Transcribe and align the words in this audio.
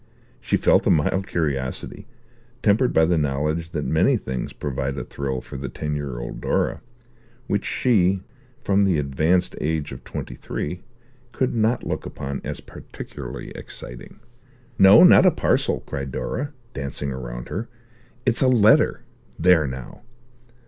She 0.39 0.57
felt 0.57 0.87
a 0.87 0.89
mild 0.89 1.27
curiosity, 1.27 2.07
tempered 2.63 2.91
by 2.91 3.05
the 3.05 3.19
knowledge 3.19 3.69
that 3.69 3.85
many 3.85 4.17
things 4.17 4.51
provided 4.51 4.97
a 4.97 5.03
thrill 5.03 5.41
for 5.41 5.57
the 5.57 5.69
ten 5.69 5.95
year 5.95 6.17
old 6.17 6.41
Dora, 6.41 6.81
which 7.45 7.63
she, 7.65 8.23
from 8.65 8.81
the 8.81 8.97
advanced 8.97 9.55
age 9.61 9.91
of 9.91 10.03
twenty 10.03 10.33
three, 10.33 10.81
could 11.31 11.53
not 11.53 11.83
look 11.85 12.07
upon 12.07 12.41
as 12.43 12.61
particularly 12.61 13.51
exciting. 13.51 14.19
"No, 14.79 15.03
not 15.03 15.27
a 15.27 15.29
parcel," 15.29 15.81
cried 15.85 16.11
Dora, 16.11 16.51
dancing 16.73 17.11
round 17.11 17.49
her. 17.49 17.69
"It's 18.25 18.41
a 18.41 18.47
letter. 18.47 19.03
There 19.37 19.67
now!" 19.67 20.01